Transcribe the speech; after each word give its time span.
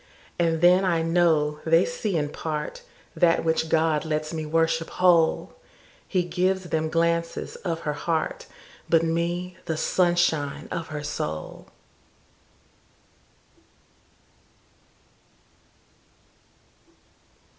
And 0.39 0.61
then 0.61 0.83
I 0.83 1.03
know 1.03 1.59
they 1.63 1.85
see 1.85 2.17
in 2.17 2.29
partThat 2.29 3.43
which 3.43 3.69
God 3.69 4.03
lets 4.03 4.33
me 4.33 4.47
worship 4.47 4.89
whole:He 4.89 6.23
gives 6.23 6.71
them 6.71 6.89
glances 6.89 7.55
of 7.57 7.81
her 7.81 7.93
heart, 7.93 8.47
But 8.89 9.03
me, 9.03 9.57
the 9.65 9.77
sunshine 9.77 10.67
of 10.71 10.87
her 10.87 11.03
soul. 11.03 11.67